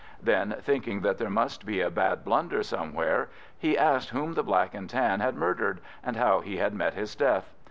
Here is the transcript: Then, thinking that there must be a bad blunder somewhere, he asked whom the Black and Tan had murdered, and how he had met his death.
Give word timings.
Then, 0.19 0.55
thinking 0.61 1.01
that 1.01 1.19
there 1.19 1.29
must 1.29 1.63
be 1.63 1.79
a 1.79 1.91
bad 1.91 2.25
blunder 2.25 2.63
somewhere, 2.63 3.29
he 3.55 3.77
asked 3.77 4.09
whom 4.09 4.33
the 4.33 4.41
Black 4.41 4.73
and 4.73 4.89
Tan 4.89 5.19
had 5.19 5.35
murdered, 5.35 5.79
and 6.03 6.15
how 6.15 6.39
he 6.39 6.57
had 6.57 6.73
met 6.73 6.95
his 6.95 7.13
death. 7.13 7.53